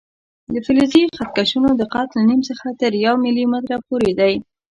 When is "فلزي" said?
0.65-1.03